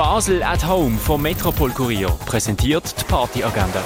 [0.00, 3.82] Basel at Home vom Metropol Kurier präsentiert die Partyagenda.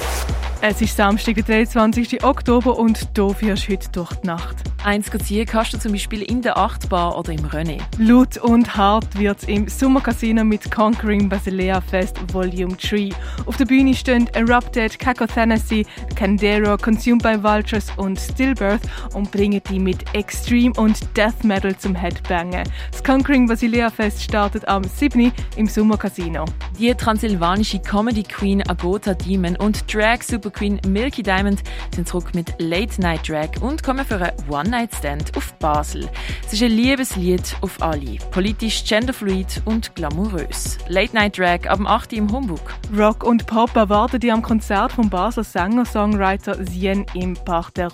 [0.61, 2.23] Es ist Samstag, der 23.
[2.23, 3.35] Oktober und du
[3.67, 4.74] heute durch die Nacht.
[4.85, 7.81] Eins ziehen kannst du zum Beispiel in der Achtbar oder im René.
[7.97, 13.09] Laut und hart wird es im Sommercasino mit Conquering Basilea Fest Volume 3.
[13.47, 18.83] Auf der Bühne stehen Erupted, Cacothanasy, Candero, Consumed by Vultures und Stillbirth
[19.15, 22.69] und bringen die mit Extreme und Death Metal zum Headbangen.
[22.91, 25.31] Das Conquering Basilea Fest startet am 7.
[25.55, 26.45] im Sommercasino.
[26.77, 31.63] Die transsilvanische Comedy Queen Agota Demon und Drag Super Queen Milky Diamond
[31.95, 36.09] sind zurück mit Late Night Drag und kommen für eine One Night Stand auf Basel.
[36.45, 40.79] Es ist ein Liebeslied auf alle, politisch, genderfluid und glamourös.
[40.89, 42.11] Late Night Drag ab dem 8.
[42.11, 42.59] im Humbug.
[42.93, 47.89] Rock und Pop erwarten die am Konzert vom Basler Sänger-Songwriter Zien im Parc der.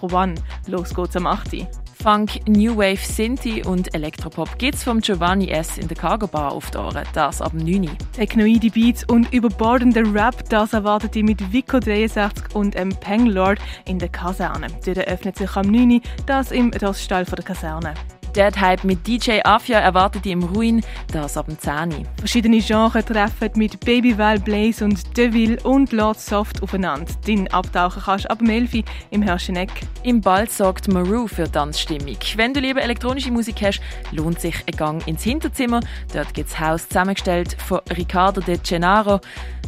[0.65, 1.67] Los geht's am 8.
[2.01, 5.77] Funk, New Wave, Sinti und Elektropop gibt's vom Giovanni S.
[5.77, 7.91] in der Cargo Bar auf die Ohren, das ab 9.
[8.13, 13.99] Technoide Beats und überbordender Rap, das erwartet ihr mit Vico 63 und einem Penglord in
[13.99, 14.67] der Kaserne.
[14.83, 16.01] Dort eröffnet sich am 9.
[16.25, 17.93] das im Roststall der Kaserne.
[18.35, 22.07] Dead Hype mit DJ Afia erwartet ihr im Ruin, das ab dem 10.
[22.17, 27.11] Verschiedene Genres treffen mit Babyval, Blaze und Deville und Lord Soft aufeinander.
[27.25, 29.71] Dein abtauchen kannst ab dem 11 im Herscheneck.
[30.03, 32.17] Im Ball sorgt Maru für Tanzstimmung.
[32.35, 35.81] Wenn du lieber elektronische Musik hast, lohnt sich ein Gang ins Hinterzimmer.
[36.13, 39.19] Dort gibt es Haus zusammengestellt von Riccardo De Gennaro.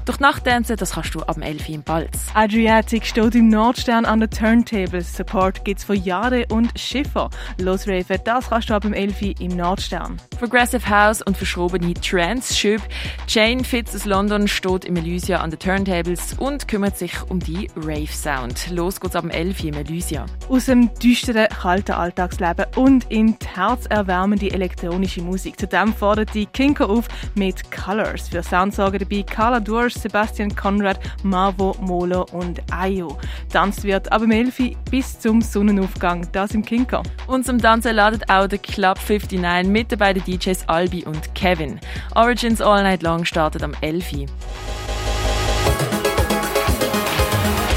[0.06, 2.28] Durch Nachttanzen, das kannst du ab dem 11 im Balz.
[2.34, 5.16] Adriatic steht im Nordstern an den Turntables.
[5.16, 7.30] Support gibt's von Jade und Schiffer.
[7.58, 10.22] Los Raven, das du ab dem 11 im Nordstern.
[10.38, 12.82] Progressive House und verschrobene Trance-Schüb.
[13.28, 17.72] Jane Fitz aus London steht im Elysia an den Turntables und kümmert sich um die
[17.76, 18.70] Rave-Sound.
[18.70, 20.28] Los geht's ab dem 11 im Elysia.
[20.50, 25.60] Aus dem düsteren, kalten Alltagsleben und in die herzerwärmende elektronische Musik.
[25.60, 28.30] Zudem fordert die Kinko auf mit Colors.
[28.30, 33.18] Für Sound sorgen dabei Carla Durs, Sebastian Conrad, Marvo, Molo und Ayo.
[33.52, 37.02] Tanzt wird ab dem 11 bis zum Sonnenaufgang, das im Kinko.
[37.26, 41.80] Und zum Tanzen ladet auch der Club 59 mit den beiden DJs Albi und Kevin.
[42.16, 44.12] Origins All Night Long startet am 11.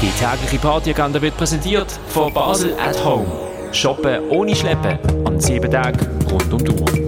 [0.01, 3.25] Die tägliche Partyagenda wird präsentiert von Basel at Home.
[3.71, 7.06] Shoppen ohne Schleppen an sieben Tagen rund um die Uhr.